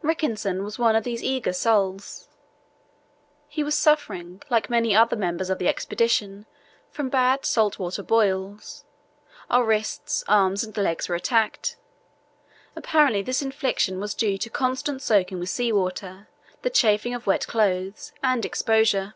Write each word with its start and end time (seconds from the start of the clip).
Rickenson 0.00 0.62
was 0.62 0.78
one 0.78 0.94
of 0.94 1.02
these 1.02 1.24
eager 1.24 1.52
souls. 1.52 2.28
He 3.48 3.64
was 3.64 3.76
suffering, 3.76 4.40
like 4.48 4.70
many 4.70 4.94
other 4.94 5.16
members 5.16 5.50
of 5.50 5.58
the 5.58 5.66
Expedition, 5.66 6.46
from 6.92 7.08
bad 7.08 7.44
salt 7.44 7.80
water 7.80 8.04
boils. 8.04 8.84
Our 9.50 9.64
wrists, 9.64 10.22
arms, 10.28 10.62
and 10.62 10.76
legs 10.76 11.08
were 11.08 11.16
attacked. 11.16 11.74
Apparently 12.76 13.22
this 13.22 13.42
infliction 13.42 13.98
was 13.98 14.14
due 14.14 14.38
to 14.38 14.48
constant 14.50 15.02
soaking 15.02 15.40
with 15.40 15.48
sea 15.48 15.72
water, 15.72 16.28
the 16.62 16.70
chafing 16.70 17.12
of 17.12 17.26
wet 17.26 17.48
clothes, 17.48 18.12
and 18.22 18.44
exposure. 18.44 19.14